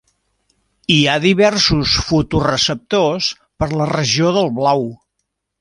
[0.93, 3.31] Hi ha diversos fotoreceptors
[3.63, 4.87] per la regió del blau.